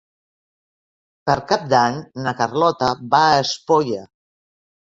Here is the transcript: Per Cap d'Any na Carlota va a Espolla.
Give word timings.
Per 1.29 1.35
Cap 1.51 1.67
d'Any 1.75 2.01
na 2.25 2.35
Carlota 2.41 2.91
va 3.15 3.23
a 3.29 3.39
Espolla. 3.45 4.03